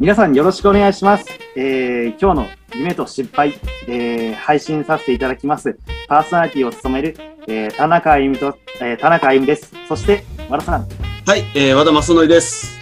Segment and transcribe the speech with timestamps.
[0.00, 1.26] 皆さんよろしくお願いします。
[1.56, 3.54] えー、今日の夢と失敗、
[3.88, 5.76] えー、配信させていただきます。
[6.06, 7.16] パーソナリティを務める、
[7.48, 9.74] えー、田中あゆみと、えー、田中あゆみです。
[9.88, 10.88] そして、和田さん、
[11.26, 12.78] はい、えー、和田正則です。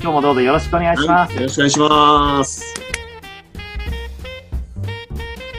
[0.00, 1.30] 今日もどうぞよろしくお願いします。
[1.30, 2.74] はいよろしくお願いします。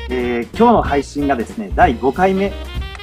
[0.10, 2.54] えー今日の配信がですね、第5回目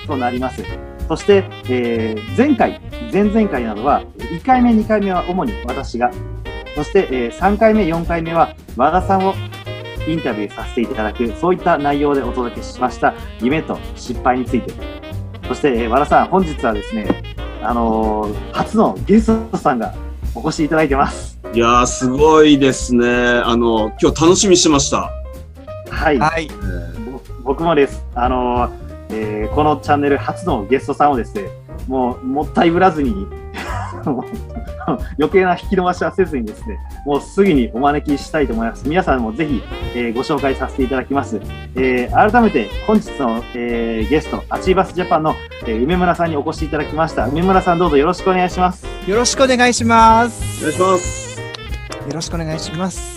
[0.06, 0.62] となります。
[1.08, 2.80] そして、えー前回、
[3.12, 6.10] 前々回などは、1回目、2回目は主に私が、
[6.74, 9.34] そして、えー3回目、4回目は和田さんを
[10.06, 14.72] インタビューさせていただく、そういった内容でお届けしました夢と失敗について。
[15.48, 17.22] そして、えー和田さん、本日はですね、
[17.62, 19.94] あのー初のゲストさんが
[20.34, 21.38] お越しいただいてます。
[21.52, 23.06] いやー、すごいですね。
[23.44, 25.10] あの、今日楽しみにしてました。
[25.90, 26.18] はい。
[26.18, 26.48] はい。
[27.44, 28.04] 僕もです。
[28.14, 28.70] あのー
[29.10, 31.44] えーこのチャンネル初のゲストさんをですね、
[31.86, 33.26] もうもったいぶらずに、
[35.18, 38.86] 余計な引き伸ばしはせずにですね、もうすぐにお招きしたいと思います。
[38.88, 39.62] 皆さんもぜひ、
[39.94, 41.40] えーご紹介させていただきます。
[41.76, 45.34] えー改めて本日の、えーゲスト、アチーバスジャパンの、
[45.66, 47.26] えー梅村さんにお越しいただきました。
[47.28, 48.86] 梅村さんどうぞよろしくお願いします。
[49.06, 50.60] よろしくお願いします。
[50.60, 51.40] お願いします。
[52.08, 53.14] よろしくお願いします。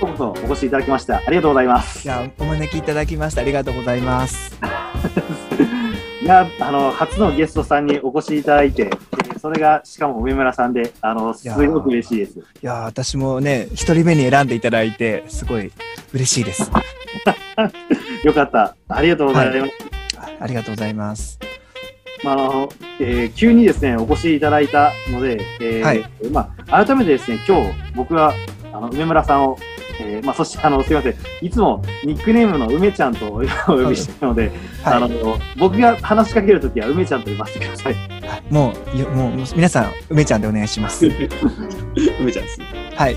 [0.00, 2.08] ようこそお越しいただきましてありがとうございますい。
[2.08, 4.54] や、お招きいただきましてありがとうございます。
[6.22, 12.38] いや、あの、初のゲストさんにお越しいただいて、えーそれが、しかも梅村さんで、あの、すごく嬉しいです。
[12.40, 15.70] いや、私もね、一人目に選んでいただいて、すごい
[16.12, 16.68] 嬉しいです。
[18.26, 18.74] よかった。
[18.88, 19.72] ありがとうございます。
[20.18, 21.38] あありがとうございます。
[22.24, 28.34] まああのえー急にですね、お越しいただいたので、えーはいまあ、改めてですね、今日、僕は、
[28.72, 29.58] あの、梅村さんを、
[30.00, 31.14] えーまあ、そして、あの、すいません。
[31.40, 33.30] いつもニックネームの梅ちゃんとお
[33.66, 34.50] 呼びしているので、
[34.82, 35.08] あはい。
[35.08, 38.15] の、僕が話しかけるときは梅ちゃんと呼ばせてください。
[38.50, 41.06] あもう、よもう、もう皆さん、梅ちゃんでお願いします。
[42.20, 42.66] 梅ちゃんですね。
[42.94, 43.16] はい。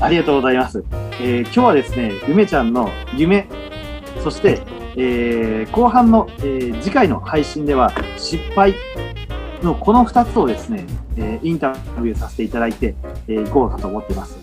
[0.00, 0.84] ありがとうございます。
[1.20, 3.46] えー今日はですね、梅ちゃんの夢、
[4.22, 4.60] そして、
[4.96, 8.74] えー後半の、えー次回の配信では失敗
[9.62, 10.84] のこの2つをですね、
[11.16, 11.72] えーインタ
[12.02, 12.94] ビューさせていただいて、
[13.28, 14.38] えー、いこうかと思っています。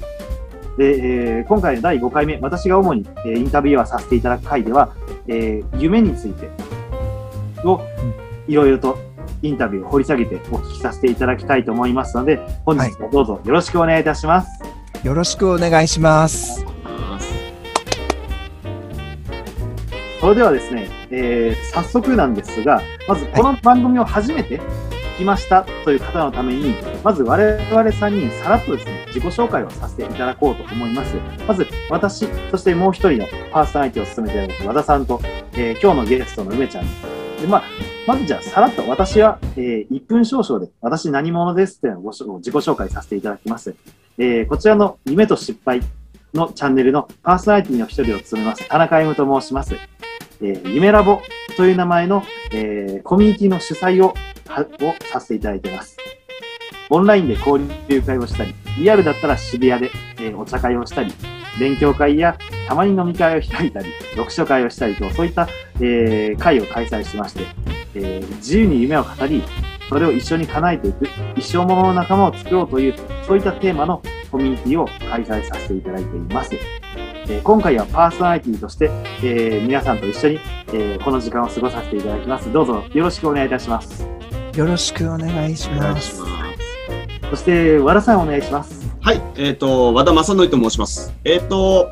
[0.78, 0.98] で、
[1.40, 4.90] えー今回の第5回目、私が主に、えーインタビューはさせていただく回では、
[5.28, 6.50] えー夢について
[7.64, 7.80] を
[8.48, 8.98] いろいろと
[9.44, 14.64] インタビューを掘り下げてお聞きさせていただきたいと思いますので、本日もどうぞよろしくお願いいたします。
[15.04, 16.66] よろしくお願いします。
[20.22, 24.62] それではですね、えー早速なんですが、まずこの番組を初めて
[25.16, 31.18] 聞きましたという方のために、まず我々3人さらっとですね、自己紹介をさせていただこうと思います。
[31.46, 35.20] まず私、そしてもう一人のパーソナリティを務めている和田さんと、
[35.54, 37.13] えー今日のゲストの梅ちゃん。
[37.44, 37.64] でまあ、
[38.08, 43.76] まずじゃあさらっと私は、えー1分少々で私何者ですっていうのをご自己紹介させていただきます。
[44.18, 45.82] えーこちらの夢と失敗
[46.34, 49.76] のチャンネルのパーソナリティの一人を務めます田中歩と申します。
[50.42, 51.22] えー夢ラボ
[51.58, 54.14] という名前の、えーコミュニティの主催をを
[55.12, 55.98] させていただいています。
[56.92, 57.60] オンラインで交
[57.90, 61.14] 流会をしたり、リアルだったら渋谷で、えーお茶会をしたり、
[61.60, 65.48] 勉強会やたまに飲み会を開いたり、読書会をしたりと、そういった、
[65.80, 67.46] えー会を開催しまして、
[67.96, 69.44] えー自由に夢を語り、
[69.90, 72.96] それを一緒に叶えていく、一生ものの仲間を作ろうという、
[73.28, 74.02] そういったテーマの
[74.32, 76.56] コミュニティを開催させていただいています。
[76.56, 78.90] えー今回はパーソナリティとして、
[79.24, 82.52] えー皆さんと一緒に、えーこの時間を過ごさせていただきます。
[82.52, 84.08] どうぞよろしくお願いいたします。
[84.56, 86.53] よろしくお願いします。
[87.30, 88.90] そして、和田さんお願いします。
[89.02, 91.14] はい、えっ、と、和田正則と申します。
[91.26, 91.92] えっ、と、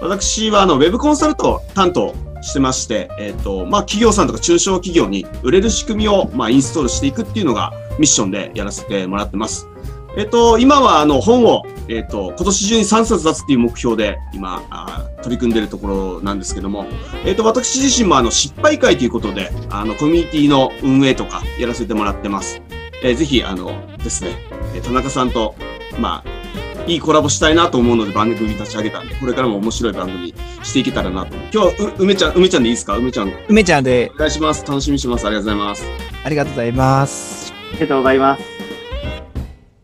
[0.00, 9.68] 私はあのウェブコンサルト担当してまして、えっ、と、まあ、企業さんとか中小企業に売れる仕組みを、まあ、インストールしていくっていうのがミッションでやらせてもらってます。
[10.16, 16.86] えっ、と、今はあの本を、えっ、と、今年中に3冊出すっていう目標で今、あ取り組んでいるところなんですけども、
[17.24, 22.60] えっ、と、私自身もあの失敗会ということで、あの、コミュニティの運営とかやらせてもらってます。
[23.02, 24.36] えーぜひ、あのですね、
[24.80, 25.54] 田中さんと、
[25.98, 31.36] まあ、いいコラボしたいなと思うので番組立ち上げたんで、これからも面白い番組していけたらなと。
[31.52, 32.96] 今日梅ちゃん、梅ちゃんでいいですか？
[32.96, 34.66] 梅ちゃん、お梅ちゃんで、願いします。
[34.66, 35.26] 楽しみにしてます。
[35.26, 35.84] ありがとうございます。
[36.24, 37.52] ありがとうございます。
[37.52, 38.42] ありがとうございます。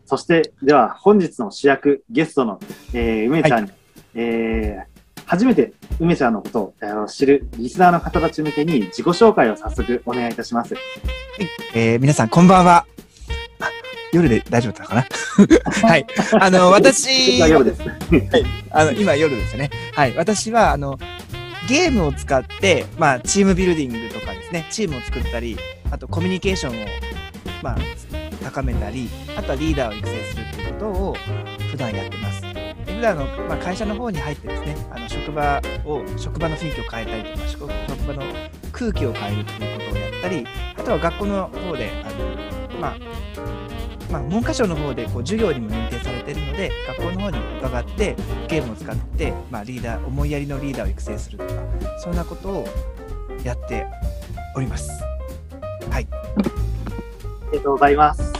[0.05, 2.59] そして、では本日の主役、ゲストの、
[2.93, 3.71] えー梅ちゃんに、
[4.15, 10.73] えー初めて梅ちゃんのことをあの知るリスナーの方たち向けに自己紹介を早速お願いいたします。
[11.73, 12.85] えー皆さん、こんばんは。
[14.13, 15.07] あ夜で大丈夫だったかな？
[15.89, 16.05] はい。
[16.39, 17.81] あの、私、大丈夫です。
[18.71, 19.69] あの、今夜ですよね。
[19.93, 20.15] はい。
[20.15, 20.97] 私は、あの、
[21.67, 25.57] ゲームを使って、まあ、チームビルディングとかですね、チームを作ったり、
[25.91, 26.87] あとコミュニケーションを、
[27.61, 27.77] まあ、
[28.43, 31.17] 高めたり、あとはリーダーを育成するっていうことを
[31.71, 32.41] 普段やってます。
[32.85, 38.23] 普段の、まあ、会社の方に入ってですね、あの職場を、職場の雰囲気を変えたりとか、職職場の
[38.71, 42.09] 空気を変えるということをやったり、あとは学校の方で、あ
[42.73, 42.97] のまあ、
[44.11, 48.15] まあ、文科省の方でこう授業にも認定されているので、学校の方に伺って、
[48.47, 51.53] ゲームを使って、まあ、リーダー、思いやりのリーダーを育成するとか、
[51.99, 52.67] そんなことを
[53.43, 53.85] やって
[54.55, 54.89] おります。
[55.89, 56.07] はい。
[56.11, 58.33] ありがとうございます。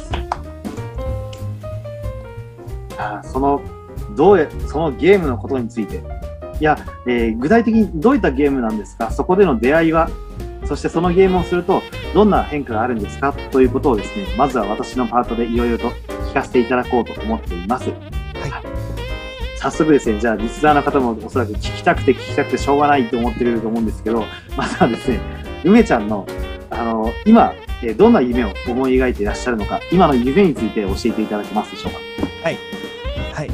[2.98, 3.62] あその、
[4.16, 6.02] どうや、そのゲームのことについて。
[6.60, 6.76] いや、
[7.06, 9.12] えー具体的にどういったゲームなんですか？
[9.12, 10.10] そこでの出会いは？
[10.66, 11.84] そしてそのゲームをすると、
[12.18, 17.92] どんな変化があるんですかということをですね、まずは私のパートでいろいろと聞かせていただこうと思っています。
[19.60, 24.26] 早速ですね、じゃあ、リスナーの方もおそらく聞きたくて聞きたくてしょうがないと思ってると思うんですけど、
[24.56, 25.20] まずはですね、
[25.64, 26.26] 梅ちゃんの、
[26.72, 27.54] あの、今、
[27.84, 32.00] えーどんな夢を思い描いていらっしゃるのか、今の夢について教えていただけますでしょうか？
[32.44, 32.58] はい。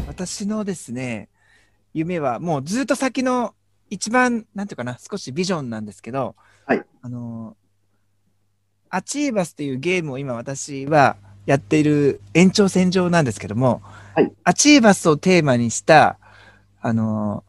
[0.07, 1.27] 私のですね、
[1.93, 3.55] 夢はもうずっと先の
[3.89, 6.83] 一番、なんていうかな、少しビジョンなんですけど、はい。
[7.01, 7.57] あの、
[8.93, 11.17] アチーバスというゲームを今私は
[11.47, 13.81] やっている延長線上なんですけども、
[14.13, 14.31] はい。
[14.43, 16.19] アチーバスをテーマにした、
[16.79, 17.43] あの、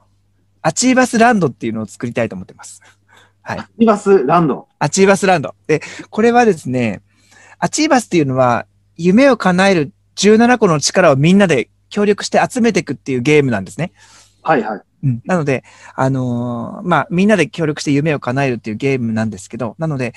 [0.63, 2.81] アチーバスランドっていうのを作りたいと思ってます。
[3.43, 3.59] はい。
[3.77, 4.69] リバスランド。
[4.79, 5.55] アチーバスランド。
[5.67, 7.03] で、これはですね、
[7.59, 8.65] アチーバスっていうのは、
[8.97, 13.93] 夢を叶える17個の力をみんなで協力して集めていくっていうゲームなんですね。
[14.43, 14.81] はいはい。
[15.03, 15.23] うん。
[15.27, 15.63] なので、
[15.95, 20.15] あのーまあ、みんなで協力して夢を叶えるっていうゲームなんですけど、なので、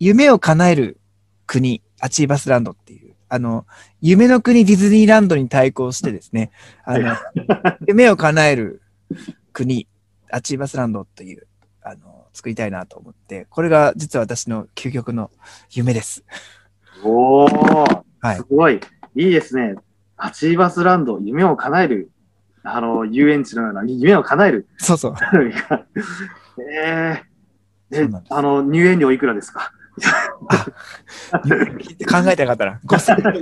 [0.00, 0.98] 夢を叶える
[1.46, 3.66] 国、アチーバスランドっていう、あの、
[4.00, 6.50] 夢の国ディズニーランドに対抗してですね、
[6.84, 7.14] あの、
[7.86, 8.80] 夢を叶える
[9.52, 9.86] 国、
[10.30, 11.46] アチーバスランドという、
[11.82, 15.30] あの、作りたいなと思って、これが実は私の究極の
[15.70, 16.24] 夢です。
[17.04, 18.80] おー、はいすごい。
[19.16, 19.74] いいですね。
[20.16, 22.10] アチーバスランド、夢を叶える、
[22.62, 24.66] あの、遊園地のような、夢を叶える。
[24.78, 25.14] そうそう。
[26.72, 29.72] えー、えあの、入園料いくらですか？
[32.06, 32.80] 考えてなかったな。
[32.84, 33.32] ごめんなさい考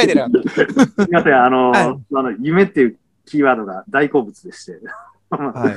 [0.00, 0.50] えてなかった。
[0.50, 0.66] す
[0.98, 4.78] みません、あの、はいあの、夢っていうキーワードが大好物でして。
[5.30, 5.74] はい。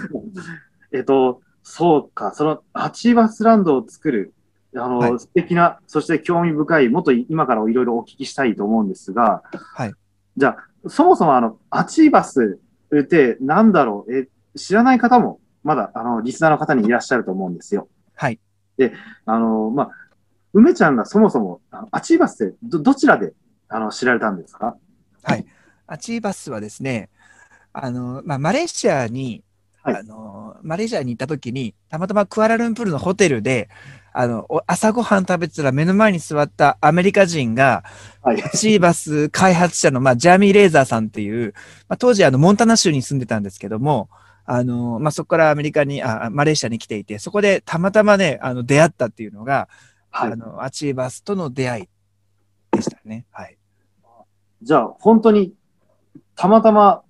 [0.98, 4.34] えっと、そうか、そのアチーバスランドを作る、
[4.76, 9.94] あの、はい素敵な、そして興味深い、もっと今からいろいろお聞きしたいと思うんですが、はい。
[10.38, 12.60] じゃあ、そもそもあの、アチーバス
[12.96, 17.88] ってなんだろう、え、知らない方も、まだ、あの、リスナーの方にいらっしゃると思うんですよ。
[18.16, 18.40] はい。
[19.26, 19.90] あの、まあ、
[20.54, 23.34] 梅ちゃんがそもそも、あのアチーバスってど、どちらで、
[23.68, 24.76] あの、知られたんですか？
[25.88, 27.10] アチーバスはですね、
[27.74, 29.44] あの、まあ、マレーシアに、
[29.84, 29.96] はい。
[29.98, 33.70] あの、マレーシアに行った時に、たまたまクアラルンプールのホテルで、
[34.14, 37.84] あの、お朝ごはん食べてたら目の前に座ったアメリカ人が、
[38.24, 38.42] はい。
[38.42, 41.54] アチーバス開発者の、まあ、ジャーミー・レーザーさんっていう、
[41.88, 44.10] まあ、当時あの、モンタナ州に住んでたんですけども、
[44.46, 49.68] あの、まあ、そこからアメリカに、あ、マレーシアに来ていて、そこでたまたまね、あの、出会ったっていうのが、
[50.12, 50.36] はいあ。
[50.36, 51.90] の、アチーバスとの出会い
[52.72, 53.26] でしたね。
[53.32, 53.58] はい。
[54.62, 55.54] じゃあ、本当に、
[56.36, 57.02] たまたま、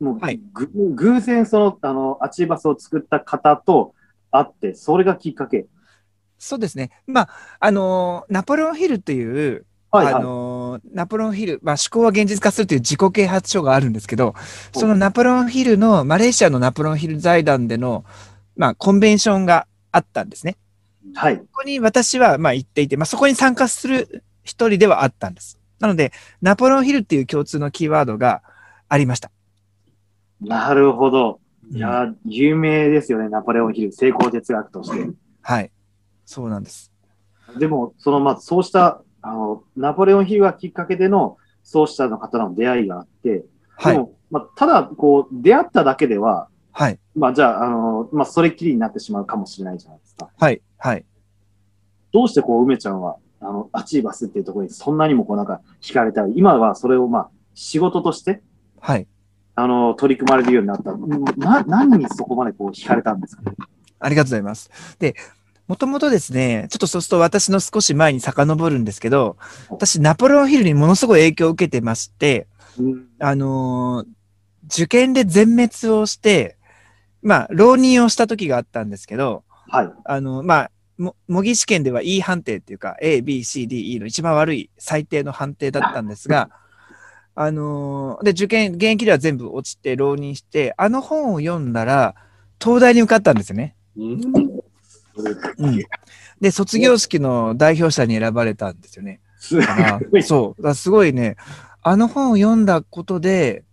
[0.00, 3.94] もう、はいぐ偶然その、あの、アチーバスを作った方と
[4.30, 5.66] 会って、それがきっかけ？
[6.38, 6.90] そうですね。
[7.06, 7.28] まあ、
[7.60, 10.14] あの、ナポレオンヒルっていう、はい、はい。
[10.14, 14.34] あのーナポレオンヒル、まあ、思考は現実化するという自己啓発書があるんですけど、
[14.72, 18.04] そのナポレオンヒルの、マレーシアのナポレオンヒル財団での、
[18.56, 20.56] まあ、コンベンションがあったんですね。
[21.14, 21.36] はい。
[21.36, 25.58] そこに私は、まあ、行っていて、まあ、そこに参加する一人ではあったんです。
[25.80, 28.42] なので、ナポレオンヒルっていう共通のキーワードが
[28.88, 29.30] ありました。
[30.40, 31.40] なるほど。
[31.70, 35.10] いやー、有名ですよね、ナポレオンヒル、成功哲学として。
[35.42, 35.70] はい。
[36.26, 36.92] そうなんです。
[37.58, 43.94] でも、その、まあ、そうした、あの、ナポレオンヒルがきっかけでの、そうしたの方の出会いがあって、はい。
[43.94, 46.98] でも、まあ、ただ、こう、出会っただけでは、はい。
[47.14, 50.28] まあ、じゃあ、あの、まあ、それっきりになってしまうかもしれないじゃないですか。
[50.36, 50.60] はい。
[50.76, 51.04] はい。
[52.12, 56.32] どうしてこう、梅ちゃんは、あの、アチーバスっていうところにそんなにもこうなんか惹かれたい。
[56.36, 58.42] 今はそれをまあ、仕事として、
[58.80, 59.06] はい。
[59.54, 60.96] あの、取り組まれるようになった。
[61.36, 63.42] な、何にそこまでこう惹かれたんですか？
[63.42, 63.56] ね。
[64.00, 64.70] ありがとうございます。
[64.98, 65.14] で、
[65.66, 69.36] もともとですね、ちょっとそうすると私の少し前に遡るんですけど、
[69.70, 72.46] 私、ナポレオンヒルにものすごい影響を受けてまして、
[72.78, 73.06] うん。
[73.18, 74.14] あのー
[74.66, 76.56] 受験で全滅をして、
[77.22, 79.92] まあ、浪人をした時があったんですけど、はい。
[80.04, 86.48] あの、まあ、も模擬試験では E 判定っていうか、A、B、C、D、E の一番悪い最低の判定だったんですが、
[87.36, 92.14] あのーで、受験、現役では全部落ちて浪人して、あの本を読んだら、
[92.58, 93.76] 東大に受かったんですよね。
[93.96, 94.53] うん
[95.58, 95.82] うん。
[96.40, 99.20] で、卒業式の代表者に選ばれたんですよね。
[100.22, 100.74] そう。
[100.74, 101.36] すごいね、
[101.82, 103.64] あの本を読んだことで、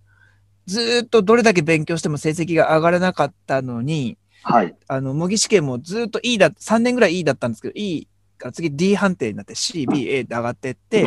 [0.66, 4.76] ずーっとどれだけ勉強しても成績が上がらなかったのに、はい。
[4.88, 8.08] あの、模擬試験もずーっと E だ、3年ぐらい E だったんですけど、E
[8.42, 11.06] から次 D 判定になって C、B、A で上がってって、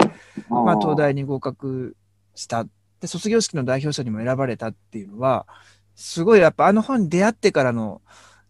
[0.48, 1.96] まあ、東大に合格
[2.34, 2.66] した。
[3.00, 5.46] で、卒業式の代表者にも選ばれたっていうのは、
[5.94, 8.00] すごいやっぱあの本に出会ってからの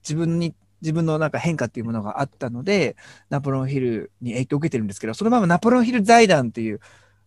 [0.03, 2.95] 自分に、自分のなんか変化っていうものがあったので、
[3.31, 6.81] ナポレオンヒルに影響を受けてるんですけど、そのままナポレオンヒル財団っていう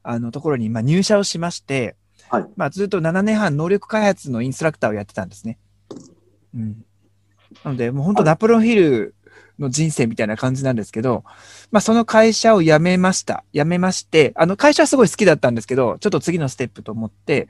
[0.03, 1.95] あのところにまあ入社をしまして、
[2.29, 5.57] はいまあずっと7年半能力開発のインストラクターをやってたんですね。
[6.53, 6.85] うん。
[7.63, 9.15] なので、もう本当ナポレオンヒル
[9.57, 11.23] の人生みたいな感じなんですけど、
[11.71, 13.43] まあその会社を辞めました。
[13.53, 17.47] 辞めまして、あの会社はすごい好きだったんですけど、ちょっと次のステップと思って、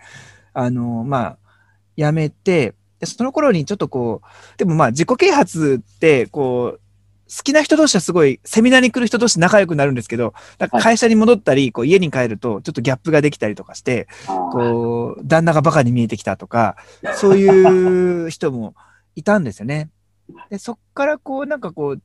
[0.53, 1.37] あの、まあ、
[1.97, 6.79] 辞めて、で、その頃にちょっとこう、でもまあ自己啓発って、こう、
[7.29, 16.77] 好きな人同士はすごい、セミナーに来る人同士仲良くなるんですけど、なんか会社に戻ったり、こう家に帰ると、ちょっとギャップができたりとかして、こう、旦那がバカに見えてきたとか、
[17.15, 18.75] そういう人も
[19.15, 19.89] いたんですよね。
[20.49, 22.01] で、そっからこう、なんかこう、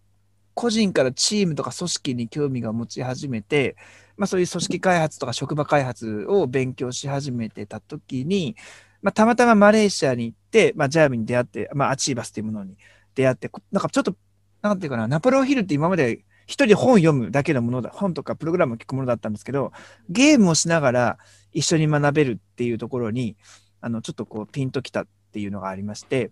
[0.54, 3.76] 個人からチームとか組織に興味が持ち始めて、
[4.16, 8.56] まあそういう組織開発とか職場開発を勉強し始めてた時に、
[9.02, 12.76] まあたまたまマレーシアに行って、まあジャーミに出会って、まあアチーバスっていうものに
[13.14, 14.14] 出会って、こなんかちょっと、
[14.62, 19.72] なんていうかな、ナポレオンヒルって今まで一人で本読むだけのものだ、本とかプログラムを聞くものだったんですけど、
[20.08, 21.18] ゲームをしながら
[21.52, 23.36] 一緒に学べるっていうところに、
[23.80, 26.30] あの、ちょっとこうピンときたっていうのがありまして、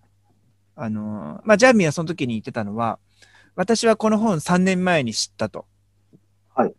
[0.77, 2.99] あの、まあ、ジャーミーはその時に言ってたのは、
[3.55, 5.67] 私はこの本3年前に知ったと。
[6.55, 6.75] はい。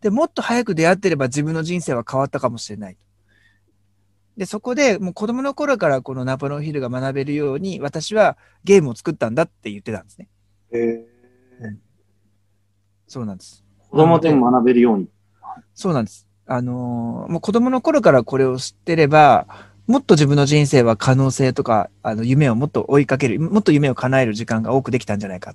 [0.00, 2.96] で、もっと早く出会ってれば自分の人生は変わったかもしれない。
[4.38, 10.28] で、そこでもう子供の頃からこのナポレオンヒルが学べるように、私はゲームを作ったんだって言ってたんですね。
[10.72, 11.18] へー
[13.08, 13.64] そうなんです。
[13.90, 15.08] 子供でも学べるように。
[15.74, 16.26] そうなんです。
[16.46, 19.46] あのーもう子供の頃からこれを知ってれば、
[19.88, 25.54] もっと自分の人生は可能性とか、あの、夢をもっと追いかける、もっと夢を叶える時間が多くできたんじゃないかっ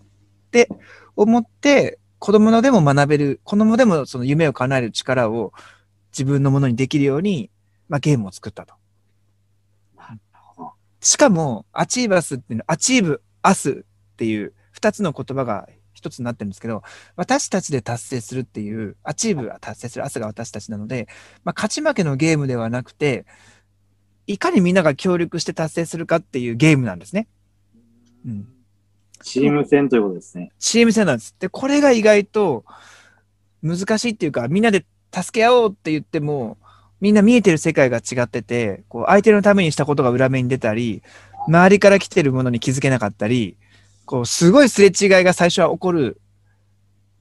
[0.51, 0.67] て
[1.15, 5.53] 思って、子供のでも学べる、子供でもその夢を叶える力を
[6.11, 7.51] 自分のものにできるように、
[7.93, 8.73] まあ、ゲームを作ったと。
[10.99, 16.81] しかも、アチーバスっていうの、 achieve、us っていう二つの言葉が一つになってるんですけど、
[17.15, 21.07] 私たちで達成するっていう、 achieve が達成する、 us が私たちなので、
[21.43, 23.27] まあ、勝ち負けのゲームではなくて、
[24.25, 27.27] いかにみんなが協力して達成するかっていうゲームなんですね。
[28.25, 28.47] うん。
[29.21, 30.51] チーム戦ということですね。
[30.57, 31.35] チーム戦なんです。
[31.37, 32.65] で、これが意外と
[33.61, 34.83] 難しいっていうか、みんなで
[35.13, 36.57] 助け合おうって言っても、
[37.03, 41.03] みんな見えてる世界が違ってて、こう相手のためにしたことが裏目に出たり、
[41.49, 43.57] 周りから来てるものに気づけなかったり、
[44.05, 46.21] こう、すごいすれ違いが最初は起こる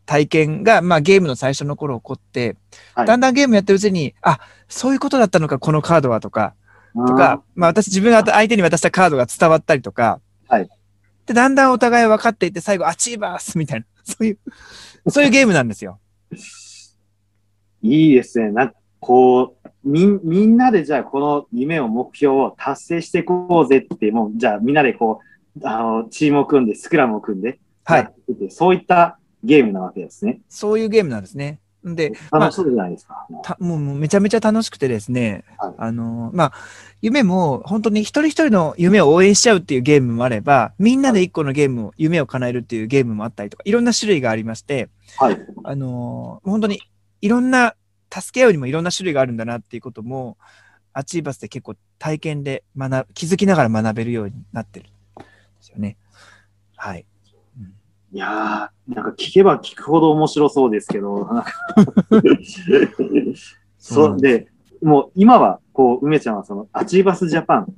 [0.06, 2.54] 体験が、まあゲームの最初の頃起こって、
[2.94, 6.54] はいだんだんゲームやってるうちに、あ、そういうことだったのか、このカードはとか、
[6.94, 10.68] とあか、まあ私自分が相手に渡したカードが伝わったりとか、はい
[11.26, 14.38] で、だんだんお互い分かっていって、最後、アチーバースみたいな、そういう、
[15.10, 15.98] そういうゲームなんですよ。
[16.32, 16.36] ー
[17.82, 18.52] いいですね。
[18.52, 25.20] なんかこう、みん、みんなでじゃあこの夢を目標を達成していこうぜって、もう、じゃあみんなでこ
[25.56, 28.14] う、あの、チームを組んで、スクラムを組んで、はい。
[28.50, 30.40] そういったゲームなわけですね。
[30.48, 31.58] そういうゲームなんですね。
[31.88, 33.26] んで、まあ楽しそうじゃないですか。
[33.42, 36.52] たもうもうめちゃめちゃ楽しくてですね、はいあの、まあ、
[37.00, 45.38] 夢も本当に一人一人の夢を応援しちゃうっていうゲームもあれば、みんなで一個のゲームを、夢を叶えるっていうゲームもあったりとか、いろんな種類がありまして、はい。
[45.64, 46.80] あのー本当に
[47.20, 47.74] いろんな、
[48.12, 50.36] 助け合うにもいろんな種類があるんだなっていうことも、
[50.92, 54.88] アチーバスで結構体験で学気づきながら学べるようになってるん
[55.18, 55.24] で
[55.60, 55.96] すよね。
[56.76, 57.06] はい。
[58.12, 61.52] いやー、なんか聞けば聞くほど面白そうですけど、なんか
[63.78, 64.48] そう、で、
[64.82, 67.74] もう今は、こう、梅ちゃんはその、アチーバスジャパン、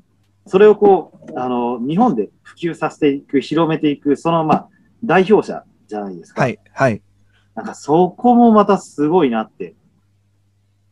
[0.46, 4.68] それをこう、あの、日本で普及させていく、広めていく、その、まあ、
[5.04, 6.42] 代表者じゃないですか。
[6.42, 7.00] はい、はい。
[7.54, 9.76] なんかそこもまたすごいなって、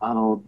[0.04, 0.42] あの、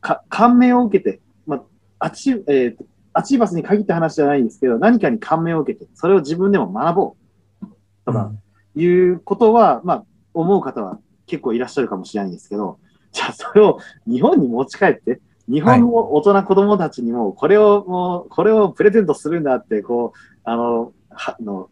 [0.00, 1.62] か、感銘を受けて、まあ、
[1.98, 2.84] アチ、えー
[3.18, 7.16] アチーバスに限った話じゃないんですけど、何かに感銘を受けて、それを自分でも学ぼ
[7.62, 7.66] う。
[8.04, 8.30] とか、
[8.74, 10.04] いうことは、まあ、
[10.34, 12.78] 思う方は結構いらっしゃるかもしれないんですけど、
[13.12, 21.70] じゃあそれを日本に持ち帰って、日本の大人子供たちにも、これをもう、これをプレゼントするんだって、こう、あの、はの、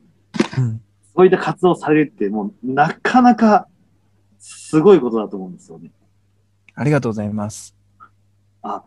[0.57, 0.81] うん。
[1.15, 3.69] そういった活動をされるって、もう、なかなか、
[4.39, 5.91] すごいことだと思うんですよね。
[6.75, 7.75] ありがとうございます。
[8.63, 8.85] あ、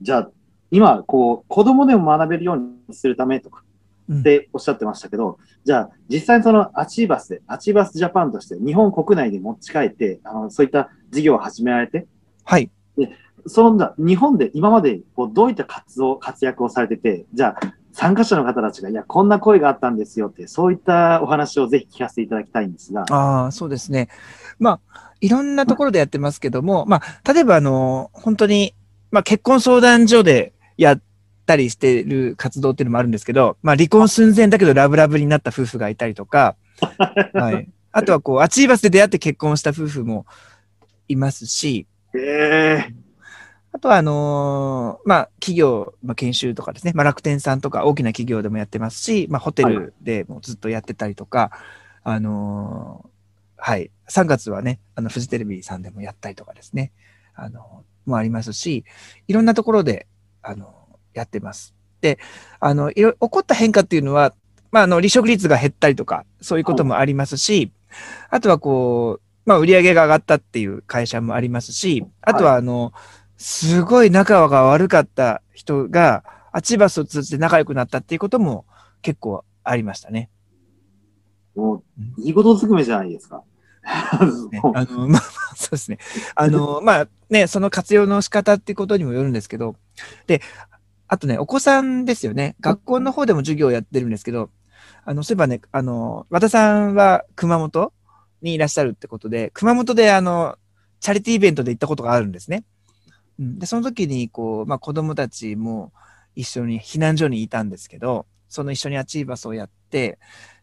[0.00, 0.30] じゃあ、
[0.70, 2.58] 今、こう、子供でも学べるよう
[2.88, 3.62] にするためとか、
[4.08, 12.06] うんっておっしゃってましたけど、じゃあ、実際にそのアチーバスで、アチーバスジャパンとして日本国内で持ち帰って、あの、そういった事業を始められて、
[12.44, 12.70] はい。
[13.46, 23.04] そのな日本で今までこうどういった活動、活躍をされてて、じゃあ参加者の方たちが、いや、こんな声があったんですよって、そういったお話をぜひ聞かせていただきたいんですが。
[23.10, 24.08] ああ、そうですね。
[24.58, 28.74] まあ、いろんなところでやってますけども、まあ、例えば、あの、本当に、
[29.10, 31.02] まあ、結婚相談所でやっ
[31.44, 36.56] たりしてる活動っていうのもあるんですけど、まあ、離婚寸前だけどラブラブになった夫婦がいたりとか、
[37.34, 37.68] はい。
[37.92, 40.24] あとは、こう、アチーバスで出会って結婚した夫婦も
[41.08, 43.01] いますし、へえ
[43.72, 51.50] あとは、あのーまあ、企業、まあ、研修とかですね、まあ、楽天さんとか大きな企業でもやってますし、まあ、ホテルでもずっとやってたりとか、
[52.04, 53.12] あのー
[53.56, 56.92] はい、3月はね、あの、フジテレビさんでもやったりとかですね、
[57.34, 58.84] あのもありますし、
[59.28, 60.06] いろんなところで、
[60.42, 60.74] あの
[61.14, 61.74] やってます。
[62.00, 62.18] で、
[62.58, 64.34] あの、いろ、起こった変化っていうのは、
[64.72, 67.70] まあ、あの、離職率が減ったりとか、そういうこともありますし、
[68.30, 72.92] あとはこう、まあ、売り上げが上がったっていう会社もありますし、あとは、あの、
[73.42, 76.22] すごい仲が悪かった人が、
[76.52, 78.66] アチバスを通じて仲良くなったっていうことも
[79.02, 80.30] 結構ありましたね。
[81.56, 81.82] も
[82.18, 83.42] う、いいことずくめじゃないですか。
[84.52, 85.22] ね あの、まあ、
[85.56, 85.98] そうですね。
[86.36, 89.74] あの、 まあね、その活用の仕方っていうことにもよるんですけど、
[90.28, 90.40] で、
[91.08, 92.54] あとね、お子さんですよね。
[92.60, 94.50] 学校の方でも授業をやってるんですけど、
[95.04, 97.92] あの、そういえばね、あの、和田さんは熊本
[98.40, 100.56] にいらっしゃるってことで、熊本であの、
[101.00, 102.62] チャリティーイベントで行ったことがあるんですね。
[103.42, 105.92] うん、で、その時に、こう、まあ、子供たちも
[106.34, 110.18] 一緒に避難所にいたんですけど、その一緒にアチーバスをやって、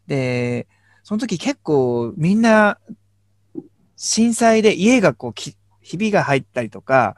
[0.06, 0.66] で、
[1.02, 2.78] その時結構みんな
[3.96, 7.16] 震災で家がこうき、ひびが入ったりとか、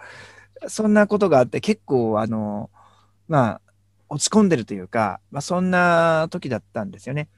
[0.69, 2.71] そんなことがあって結構あの、
[3.29, 3.61] まあ、
[4.09, 7.29] 落ち込んでるというか、まあそんな時だったんですよね。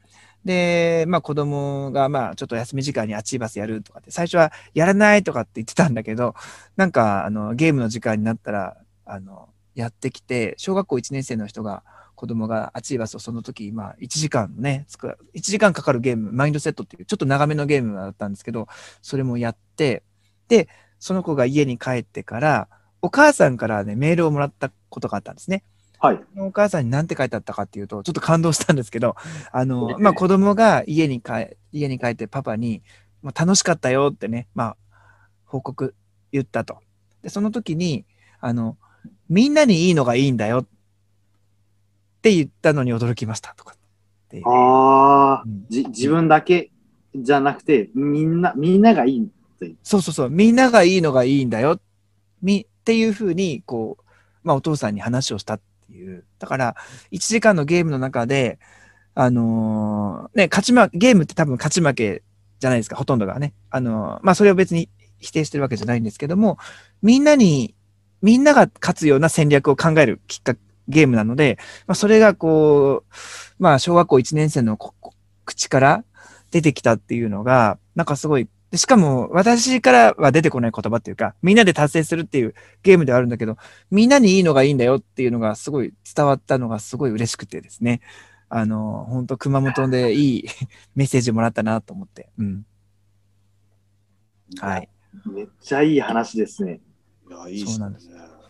[0.44, 6.34] で、まあ子供がまあちょっと休み時間にアチーバスやるとかって、最初はやらないとかって言ってたんだけど、
[6.76, 11.82] なんかあのゲームの時間になったら、あの、やってきて、小学校1年生の人が、
[12.14, 18.68] 子供がアチーバスをその時、まあ1時間ね、1時間かかるゲーム、マインドセットっていうちょっと長めのゲームだったんですけど、
[19.02, 20.02] それもやって、
[20.48, 20.68] で、
[20.98, 22.68] その子が家に帰ってから、
[23.02, 25.64] お母さんからね、メールをもらったことがあったんですね。
[26.04, 26.20] はい。
[26.36, 29.16] お母さんに何て書いてあったかっていうと、ちょっと感動したんですけど、
[29.52, 32.82] あの、まあ、子供が家に帰、家に帰ってパパに、
[33.22, 34.76] まあ、楽しかったよってね、まあ、
[35.46, 35.94] 報告
[36.30, 36.78] 言ったと。
[37.22, 38.04] で、その時に、
[38.40, 38.76] あの、
[39.30, 40.66] みんなにいいのがいいんだよっ
[42.20, 43.74] て言ったのに驚きましたとか。
[44.44, 46.70] ああうん、じ、自分だけ
[47.14, 49.28] じゃなくて、みんな、みんながいい。
[49.82, 51.80] そうそうそう、みんながいいのがいいんだよ。
[52.42, 54.04] み、っていうふうに、こう、
[54.42, 56.24] まあお父さんに話をしたっていう。
[56.38, 56.76] だから、
[57.12, 58.58] 1時間のゲームの中で、
[59.14, 62.22] あのーね、勝ち負け、ゲームって多分勝ち負け
[62.58, 63.54] じゃないですか、ほとんどがね。
[63.70, 66.58] あのーまあそれを別に否定してるわけじゃないんですけども、
[67.02, 67.74] みんなに、
[68.22, 73.14] みんなが勝つような戦略を考えるきっかけ、ゲームなので、まあそれがこう、
[73.58, 74.78] まあ小学校1年生の
[75.44, 76.04] 口から
[76.50, 83.56] 出てきたっていうのが、なんかすごいでしかも、私からは出てこない言葉っていうか、みんなで達成するっていうゲームではあるんだけど、
[83.92, 88.00] みんなにいいのがいいんだよっていうのがすごい伝わったのがすごい嬉しくてですね。
[88.48, 90.44] あの、本当熊本でいい
[90.96, 92.30] メッセージもらったなと思って。
[92.36, 92.66] うん。
[94.58, 94.88] はい。
[95.24, 96.80] めっちゃいい話ですね。
[97.28, 98.00] いや、いいねそうなんで。
[98.00, 98.08] そ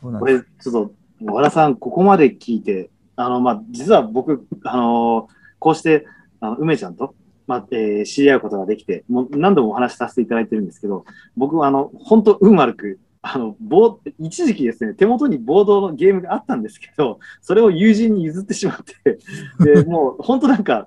[0.09, 0.43] うなんです。
[0.43, 0.89] これ、ちょっ
[1.21, 6.07] と、和田さん、ここまで聞いて、あの、まあ、実は僕、あの、こうして、
[6.41, 7.15] あの梅ちゃんと、
[7.46, 11.04] まあ、えー知り合うことができて、もう何度もお話しさせていただいてるんですけど、
[11.37, 19.18] 僕は、あの、本当運悪く、あの、ボー一時期ですね、手元にボードのゲームがあったんですけど、それを友人に譲ってしまって、
[19.64, 20.87] で、 もう、本当なんか、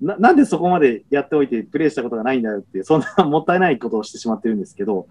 [0.00, 5.08] な、なんでそこまでやっておいてプレイしたことがないんだよっていう、そんなもったいないことをしてしまってるんですけど、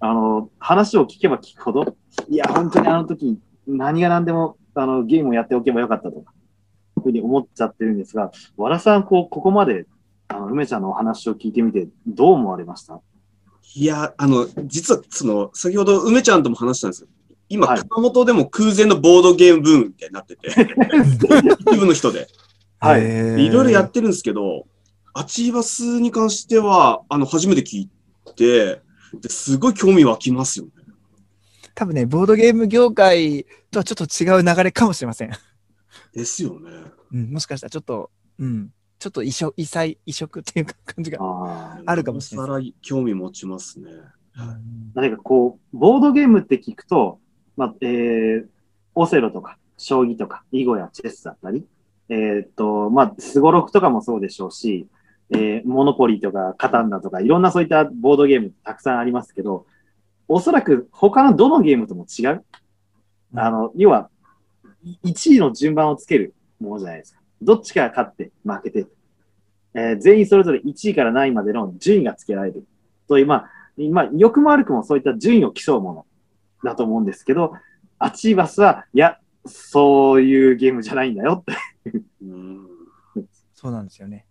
[0.00, 1.94] あの、話を聞けば聞くほど、
[2.28, 9.84] いや、本当にあの時、何が何でも、あの、ゲームをやっておけばよかったと、いうふうに思っちゃってるんですが、和田さん、こう、ここまで、
[10.28, 13.00] あの、梅ちゃんのお話を聞いてみて、どう思われました？
[13.74, 17.08] いや、あの、実は、その、先ほど梅ちゃんとも話したんですよ。
[17.48, 20.48] 今、はい熊本でも空前のボードゲームブームみたいになってて、
[21.60, 22.28] 一部の人で。
[22.78, 24.66] はいいろいろやってるんですけど、
[25.14, 27.90] アチーバスに関しては、あの、初めて聞い
[28.36, 28.82] て、
[29.20, 30.72] ですごい興味湧きますよね。
[31.74, 35.30] 多分ね、ボードゲーム業界とはちょっと違う流れかもしれません。
[36.12, 36.70] ですよね。
[37.12, 41.18] うん、もしかしたらちょっと、うん、ちょっと異色、異彩、異色っていう感じが。
[41.86, 43.90] あるかもしれないさら興味持ちますね。
[44.94, 47.20] 何かこう、ボードゲームって聞くと、
[47.56, 48.46] まあ、えー、
[48.94, 51.64] オセロとか、将棋とか、囲碁やチェスだったり、
[52.08, 54.86] えーっと、まあ、スゴロクとかもそうでしょうし、
[55.30, 59.66] えー、モノポリとか、カタンだとか、いろんなそういったボードゲームたくさんありますけど、
[60.26, 62.44] おそらく他のどのゲームとも違う、
[63.34, 64.10] あの、要は、
[65.04, 67.17] 1位の順番をつけるものじゃないですか。
[67.40, 68.86] どっちかが勝って負けて、
[69.74, 72.64] えー全員それぞれ1位から何位までの順位がつけられる。
[73.08, 73.50] という、まあ、
[73.90, 76.06] まあ、良くも悪くもそういった順位を競うもの
[76.64, 77.54] だと思うんですけど、
[77.98, 82.02] アチーバスは、いや、そういうゲームじゃないんだよって。
[82.22, 82.68] うん
[83.54, 84.24] そうなんですよね。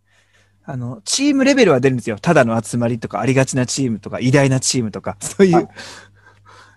[0.63, 2.17] あの、チームレベルは出るんですよ。
[2.17, 5.67] ただの集まりとか、ありがちなチームとか、偉大なチームとか、 そういう、はい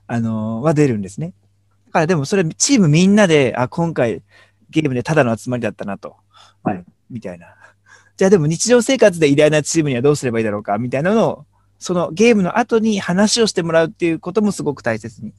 [0.08, 1.34] あの、は出るんですね。
[1.86, 4.22] だからでもそれ、チームみんなで、あ、今回
[4.70, 6.16] ゲームでただの集まりだったなと。
[6.62, 7.48] はいみたいな。
[8.16, 11.46] じゃあでも日常生活で偉大なチームにはどうすればいいだろうか、みたいなのを、
[11.78, 15.32] そのゲームの後に話をしてもらうっていうこともすごく大切に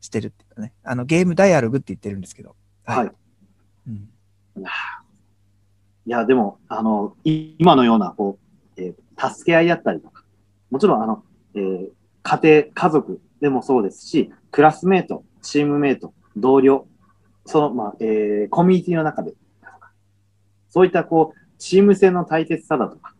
[0.00, 0.72] してるっていうかね。
[0.84, 2.54] あの、ゲームダイアログって言ってるんですけど。
[2.84, 3.10] はい。
[3.88, 4.08] うん
[6.06, 8.38] いや、でも、あの、い今のような、こ
[8.76, 10.22] う、えー助け合いだったりとか、
[10.70, 11.24] もちろん、あの、
[11.54, 11.88] えー
[12.22, 16.86] 家庭、家族でもそうですし、クラスメート、チームメート、同僚、
[17.48, 19.32] その、まあ、えーコミュニティの中で、
[20.68, 23.14] そういった、こう、チーム戦の大切さだとか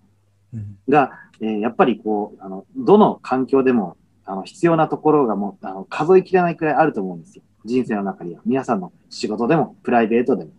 [0.88, 7.42] が、えーやっぱり、こう、あの、どの環境でも、あの、必要なところがもう、あの、数えきれないくらいあると思うんですよ。
[7.64, 8.42] 人生の中には。
[8.44, 10.50] 皆さんの仕事でも、プライベートでも。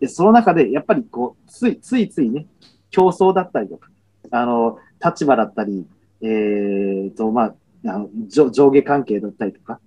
[0.00, 2.46] で、その中で、やっぱりこう、ついついついね、
[2.90, 3.90] 競争だったりとか、
[4.30, 5.86] あの、立場だったり、
[6.22, 7.54] えーと、まあ、
[7.86, 9.78] あの上下関係だったりとか、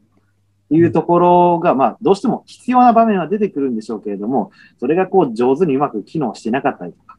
[0.69, 7.17] いうところが、まあ、どうしても必要な場面は出てくるんでしょうけれども、それがこう、上手にうまく機能してなかったりとか、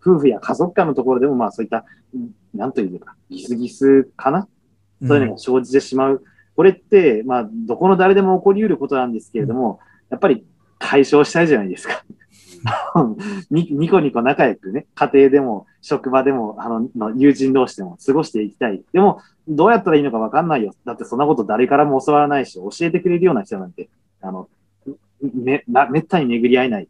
[0.00, 1.86] 夫婦や家族間のところでも、まあ、そういった、
[2.54, 4.48] なんというか、ギスギスかな？
[5.06, 6.22] そういうのが生じてしまう。
[6.56, 10.46] これって、まあ、どこの誰でも起こり得ることなんですけれども、やっぱり
[10.78, 12.04] 解消したいじゃないですか。
[13.50, 18.82] にニコニコ仲良くね、家庭でも、職場でも、あ、の友人同士でも過ごしていきたい。
[18.92, 20.72] でも、どうやったらいいのかわかんないよ。
[20.84, 23.88] だってそんなこと誰からも教わらないし、教えてくれるような人なんて、
[24.20, 24.48] あの、
[25.20, 26.88] め、な、めったに巡り合えない。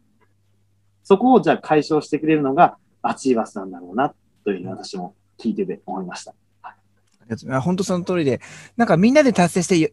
[1.03, 4.13] そこをじゃあ解消してくれるのが、アチーバスなんだろうな、
[4.43, 6.33] というふうに私も聞いてて思いました。
[7.49, 8.39] あ本当その通りで、
[8.77, 9.89] なんかみんなで達成してよ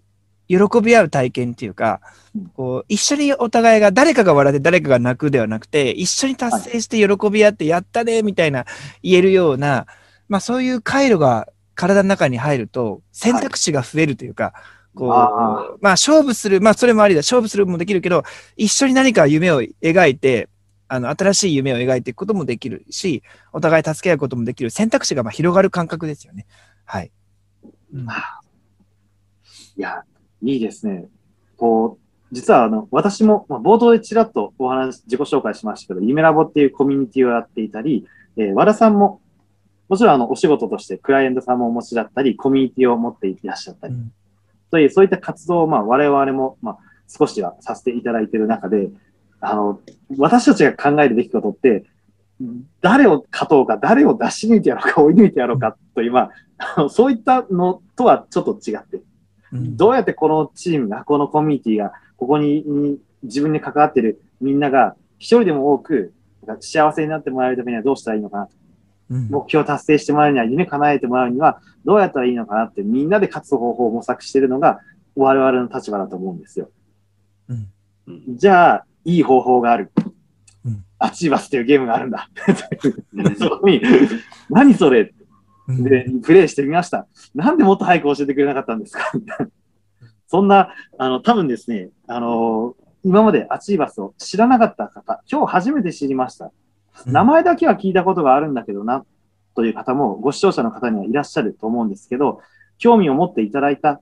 [0.68, 2.00] 喜び合う体験っていうか
[2.34, 8.66] うん、こう一緒にお互いが誰かが笑って誰かが泣くではなくて、一緒に達成して喜び合ってやったねみたいな
[9.02, 9.86] 言えるような、
[10.28, 14.52] まあそういう回路が体の中に入ると選択肢が増えるというか、
[14.94, 18.24] こう、あまあ勝負する、まあそれもありだ、勝負するもできるけど、
[18.56, 20.48] 一緒に何か夢を描いて、
[20.88, 26.46] あの、新しい夢を描いていくこともできるし、お互い助け合うこともできる選択肢がまあ広がる感覚ですよね。
[26.84, 27.10] はい。
[27.94, 28.06] うん
[29.74, 30.02] いや、
[30.42, 31.08] いいですね。
[31.56, 38.06] こう、実はあの、私も、まあ、冒頭でちらっとお話、自己紹介しましたけど、夢ラボっていうコミュニティをやっていたり、
[38.36, 39.20] えー和田さんも、
[39.92, 44.12] もちろんあの、お仕事としてクライアントさんもお持ちだったり、コミュニティを持っていらっしゃったり、うん。
[44.70, 48.88] という、そういった活動を、まあ、我々も、まあ、少しはさせていただいている中で、
[49.42, 49.80] あの、
[50.16, 51.84] 私たちが考えるべきことって、
[52.80, 56.30] 誰を勝とうか、誰を出し抜いてやろうか、追い抜いてやろうかという、まあ、
[56.76, 59.02] あのそういったのとはちょっと違って、
[59.52, 59.76] うん。
[59.76, 66.14] どうやってこのチームが、このコミュニティが、ここにに自分に関わっているみんなが一人でも多く
[66.60, 68.61] 幸せになってもらえるためにはどうしたらいいのかなと。
[69.12, 74.80] うん目標を達成してもらうには、夢叶えてもらうにはどうやったらいいのかなってみんなで勝つ方法を模索しているのが
[75.14, 76.70] 我々の立場だと思うんですよ。
[77.48, 77.68] うん
[78.06, 79.92] うんじゃあ、いい方法がある。
[80.64, 82.28] うんアチーバスっていうゲームがあるんだ。
[83.12, 83.82] うんそこに、
[84.48, 85.12] 何それ
[85.68, 87.06] うんで、プレイしてみました。
[87.34, 89.10] なんでもっと早く教えてくれなかったんですか？
[90.28, 96.50] そんな、あの、多分ですね、あの今までアチーバスを知らなかった方、今日初めて知りました。
[97.06, 99.04] 名前だけは聞いたことがあるんだけどな、
[99.54, 102.40] という方も、ご視聴者の方にはいらっしゃると思うんですけど、
[102.78, 103.96] 興味を持っていただいた、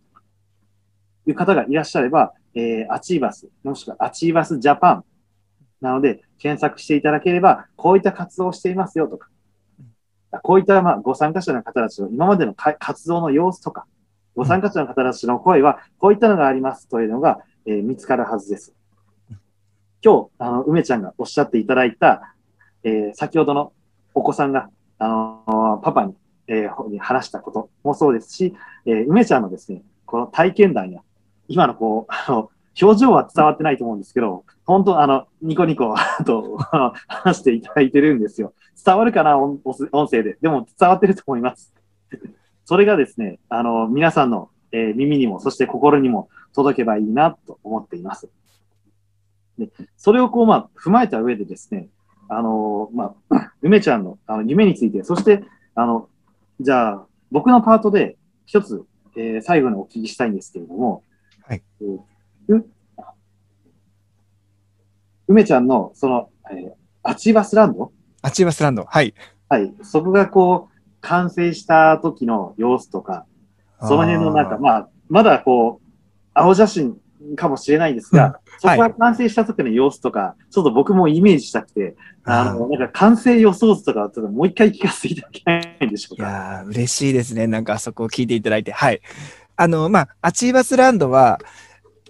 [1.24, 5.04] という方がいらっしゃれば、えー、アチーバス、もしくはアチーバスジャパン、
[5.80, 9.28] なので、検索していただければ、こういった活動をしていますよとか、
[10.42, 13.86] こういったまあご参加者の方たちの今までのか活動の様子とか、
[14.36, 18.74] ご参加者の方たちの声は、こういったのがありますというのが、えー見つかるはずです。
[20.02, 22.34] 今日、あの、梅ちゃんがおっしゃっていただいた、
[22.84, 23.72] えー先ほどの
[24.14, 26.14] お子さんが、あのパパに、
[26.46, 28.54] えー話したこともそうですし、
[28.86, 31.00] えー梅ちゃんのですね、この体験談や、
[31.48, 36.56] 今のこう、 あの、表情は伝わってないと思うんですけど、本当、あの、ニコニコ と
[37.08, 38.54] 話していただいてるんですよ。
[38.84, 39.60] 伝わるかな、音
[39.92, 40.38] 音声で。
[40.40, 41.72] でも伝わってると思います。
[42.64, 48.30] それがですね、あの、皆さんの、えー耳にも、そして心にも届けばいいなと思っています。
[49.58, 51.88] でそれをこう、まあ、踏まえた上でですね、
[52.32, 55.42] あの、まあ、 梅ちゃんのあの夢について、そして、
[55.74, 56.08] あの、
[56.60, 58.16] じゃあ、僕のパートで
[58.46, 58.84] 一つ、
[59.16, 61.02] えー最後にお聞きしたいんですけれども、
[61.42, 62.66] はいえーう
[65.28, 67.92] 梅ちゃんの、その、えーアチーバスランド？
[68.20, 68.84] アチーバスランド。
[68.84, 69.14] はい。
[69.48, 69.72] はい。
[69.82, 73.24] そこがこう、完成した時の様子とか、
[73.80, 75.88] その辺のなんか、あーまあ、まだこう、
[76.34, 76.98] 青写真
[77.36, 86.24] かもしれないですが、そこが完成した時の様子とか、ちょっと僕もイメージしたくて、あの、なんか完成予想図とかをちょっともう一回聞かせていただけないでしょうか。
[86.24, 87.46] やー、嬉しいですね。
[87.46, 88.72] なんかあそこを聞いていただいて。
[88.72, 89.00] はい。
[89.56, 91.38] あの、まあ、アチーバスランドは、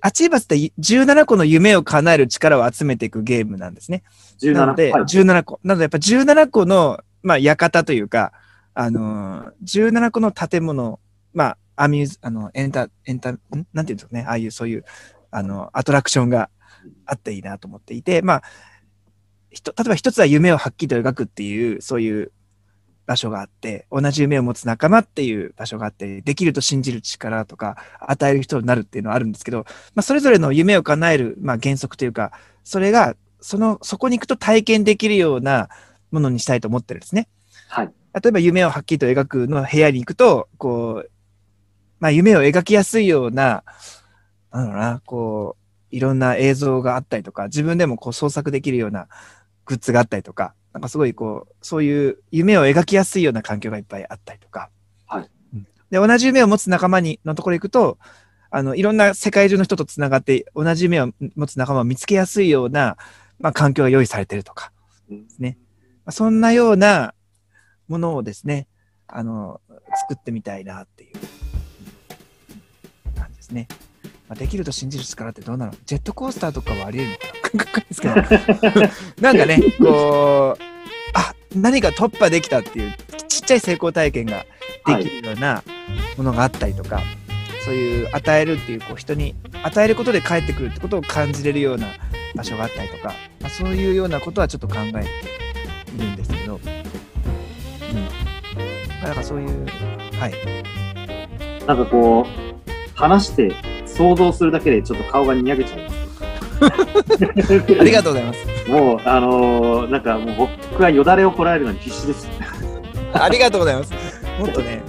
[0.00, 4.02] アチーバスって17個の夢を叶える力を集めていくゲームなんですね。
[4.40, 5.60] 17なので、はい17個。
[5.62, 8.32] なので、やっぱ17個の、まあ、館というか、
[8.74, 11.00] あのー、17個の建物、
[11.34, 13.40] まあ、アミューズ、あの、エンタ、エンタ、ん？
[13.72, 14.84] なんていうんですかね、ああいう、そういう、
[15.30, 16.50] あの、アトラクションが
[17.06, 18.42] あっていいなと思っていて、まあ、
[19.50, 22.32] ひと例えば一つは夢をはっきりと描くっていう、そういう
[23.06, 29.64] 場所があって、同じ夢を持つ仲間っていう場所があって、できると信じる力とか、与える人になるっていうのはあるんですけど、
[29.94, 35.70] まあ、それぞれの夢を叶える、まあ、原則というか、それが、その、そこに行くと体験できるような
[36.10, 37.26] ものにしたいと思ってるんですね。
[37.68, 37.90] はい。
[38.12, 41.10] 例えば夢をはっきりと描くの部屋に行くと、こう、
[42.00, 43.62] まあ夢を描きやすいような、
[44.50, 45.56] なんだろうな、こ
[45.92, 49.08] う、いろんな映像があったりとか、自分でもこう創作できるような
[49.66, 54.70] グッズがあったりとか、なんかすごいこう、そういう夢を描きやすいような環境がいっぱいあったりとか。
[55.06, 55.66] はいうん。
[55.90, 57.98] で、同じ夢を持つ仲間に、のところに行くと、
[58.50, 62.96] あの、いろんな世界中の人とつながって、同じ夢を持つ仲間を見つけやすいような、
[63.38, 64.72] まあ環境が用意されてるとか。
[65.08, 65.58] ですね。
[66.04, 67.14] まあ、そんなような
[67.88, 68.68] ものをですね、
[69.06, 69.60] あの、
[70.08, 71.16] 作ってみたいなっていう
[73.50, 73.68] ですね。
[74.28, 75.72] まあ、できると信じる力ってどうなの？
[75.84, 78.14] ジェットコースターとかはあり得るのか ですけど。
[79.20, 80.62] なんかね、こう、
[81.14, 82.94] あ、何か突破できたっていう
[83.28, 84.46] ちっちゃい成功体験が
[84.86, 85.62] できるような
[86.16, 87.02] ものがあったりとか、
[87.64, 91.88] そういう与えるっていう、こう人に与えることで返ってくるってことを感じれるような
[92.34, 94.98] 場所があったりとか、まあ、そういうようなことはちょっと考えて
[95.96, 96.60] いるんですけど、うん。
[99.02, 99.66] からそういう、
[100.18, 100.34] はい。
[101.66, 102.49] なんかこう、
[103.00, 103.50] 話して
[103.86, 106.00] 想像するだけでちょっと顔がにやけちゃいます。
[107.80, 108.70] ありがとうございます。
[108.70, 112.28] もう、あのーなんかもう僕はよだれをこらえるのに必死です。
[113.14, 113.92] ありがとうございます。
[114.38, 114.82] もっとね、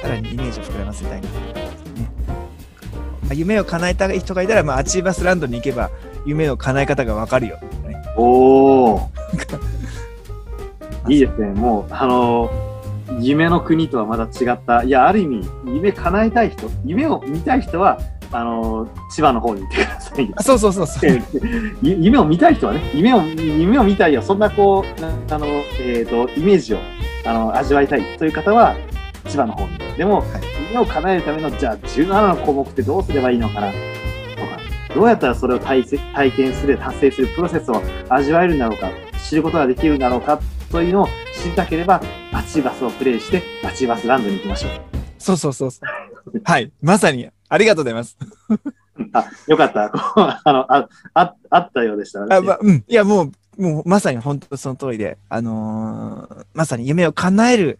[0.00, 1.60] さらにイメージを膨らませたいなと思います
[1.94, 2.10] ね。
[3.22, 5.90] まあ夢を叶えた人がいたら、まあ、アチーバスランドに行けば、
[6.24, 8.02] 夢の叶え方がわかるよ、ね。
[8.16, 9.02] おー。
[11.08, 11.48] いいですね。
[11.48, 12.61] もう、あのー
[13.20, 14.82] 夢の国とはまた違った。
[14.82, 17.98] いや、ある意味、夢叶えたい人、夢を見たい人は、
[18.32, 21.10] あのー千葉の方に行ってくださいそうそうそうそう。
[21.82, 24.22] ゆ夢を見たい人はね、夢を、夢を見たいよ。
[24.22, 25.46] そんなこう、なあの、
[25.80, 26.78] えっ、と、イメージを、
[27.26, 28.74] あの、味わいたいという方は、
[29.28, 29.78] 千葉の方に。
[29.96, 30.24] でも、
[30.70, 33.76] 夢を叶えるための、じゃあ、17の項目ってどうすればいいのかなとか、
[34.94, 38.90] どうやったらそれを体せ体験する、達成するプロセスを味わえるんだろうか、
[39.22, 42.00] 知ることができるんだろうか、というのを知りたければ、
[42.32, 44.70] バチバスをプレイして、バチバスランドに行きましょう。
[45.18, 46.40] そうそうそうそう。
[46.42, 46.72] はい。
[46.80, 48.16] まさに、ありがとうございます。
[49.12, 49.92] あ、よかった。
[50.42, 52.84] あの、あ、ああったようでしたら、あまうん。
[52.88, 53.24] いや、も
[53.58, 57.78] う、もうまさに本当その通りで、あのーまさに夢を叶える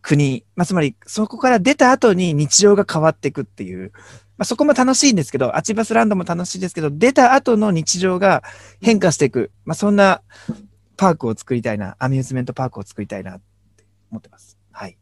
[0.00, 3.92] 国、まあ、つまりそこから出た後に日常が変わっていくっていう、
[4.38, 8.42] まあ、そこも楽しいんですけど、アチバスランドも楽しいですけど、出た後の日常が
[8.80, 10.22] 変化していく、まあ、そんな
[10.96, 13.40] パークを作りたいな、アミューズメントパークを作りたいなっ
[13.76, 14.58] て思ってます。
[14.72, 14.96] はい。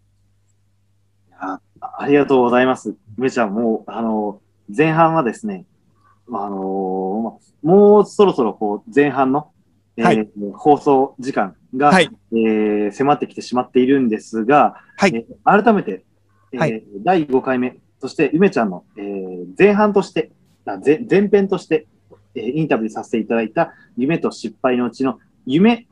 [1.38, 2.94] あありがとうございます。
[3.18, 4.40] 梅ちゃん、もう、あの、
[4.74, 5.66] 前半はですね、
[6.26, 9.52] まああのまあもうそろそろこう前半の、
[9.96, 12.10] えーはい放送時間が、はい。
[12.32, 16.04] えー迫ってきてしまっているんですが、はいえー改めて、
[16.52, 20.32] えーはい第5回目、そして梅ちゃんの、えー前半として、
[20.64, 21.86] あ前前編として、
[22.34, 25.86] えーインタビューさせていただいた夢と失敗のうちの夢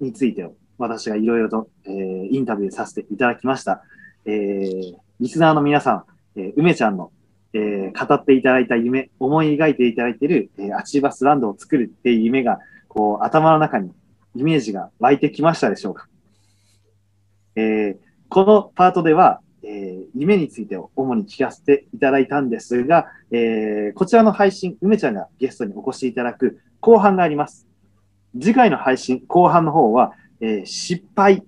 [0.00, 3.82] についてを私がいろいろと、えーインタビューさせていただきました。
[4.24, 6.04] えーリスナーの皆さん、
[6.36, 7.10] えー梅ちゃんの、
[7.52, 13.92] えー語っていただいた夢、思い描いていただいている、えーアチーバスランドを作るっていう夢が、こう、頭の中に
[14.36, 16.08] イメージが湧いてきましたでしょうか
[17.56, 27.67] えーこのパートでは、えー夢についてを主に聞かせていただいたんですが、えーこちらの配信、梅ちゃんがゲストにお越しいただく後半があります。
[28.40, 31.42] 次回の配信、後半の方は、えー失敗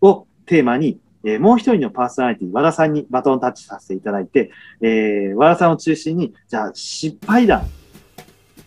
[0.00, 4.50] をテーマに、えーもう一人のパーソナリティ、和田さんにバトンタッチさせていただいて、
[4.80, 7.66] えー和田さんを中心に、じゃあ失敗談、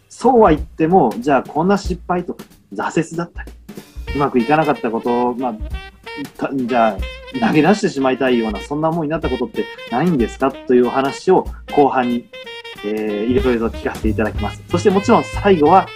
[0.09, 3.51] そうは言っても、じゃあこんな失敗とか、挫折だったり、
[4.15, 5.55] うまくいかなかったことを、まあ、
[6.53, 6.97] じゃあ
[7.47, 10.51] 投げ出してしまいたいような、そんな思いになったことってないんですか？
[10.51, 12.27] というお話を後半に
[12.85, 14.63] えー、いろいろと聞かせていただきます。
[14.69, 15.87] そしてもちろん最後は、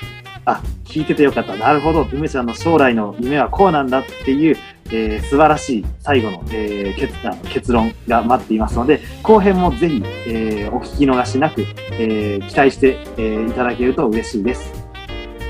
[0.45, 1.55] あ、聞いててよかった。
[1.55, 2.07] なるほど。
[2.11, 11.61] 梅ちゃんの将来の夢はこうなんだっていう、えー素晴らしい最後の、えー結あの結論が待っていますので、後編もぜひ、えーお聞き逃しなく、
[11.93, 14.71] えー期待して、えーいただけると嬉しいです。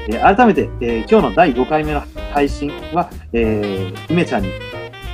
[0.10, 4.50] えー改めて、えー今日の第5回目の配信は、えー、梅ちゃんに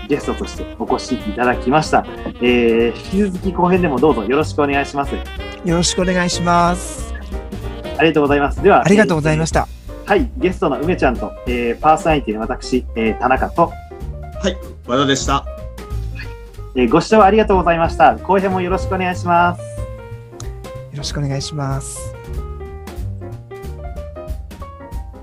[0.09, 2.05] ゲストとしてお越しいただきました。
[2.41, 5.15] えー引き続き後編でもどうぞよろしくお願いします。
[5.15, 7.08] よろしくお願いします。
[7.99, 8.63] ありがとうございます。
[8.63, 9.67] では、ありがとうございました。
[10.05, 13.71] はい、ゲストの梅ちゃんと、えーパーソナリティの私、えー田中と、
[14.87, 15.45] 和田でした。
[16.75, 18.15] えーご視聴ありがとうございました。
[18.15, 19.61] 後編もよろしくお願いします。
[19.61, 19.65] よ
[20.95, 22.18] ろしくお願いします。